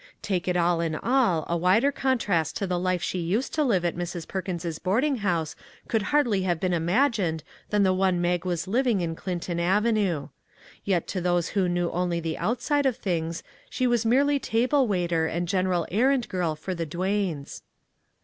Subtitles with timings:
[0.23, 3.85] Take it all in all, a wider contrast to the life she used to live
[3.85, 4.27] at Mrs.
[4.27, 5.55] Perkins's boarding house
[5.87, 10.29] could hardly have been imagined than the one Mag was living in Clinton avenue;
[10.83, 15.27] yet to those who knew only the outside of things she was merely table waiter
[15.27, 17.61] and general errand girl for the Duanes.